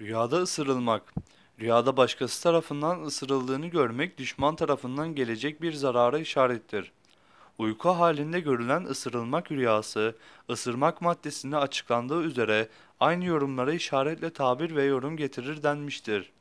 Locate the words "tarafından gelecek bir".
4.56-5.72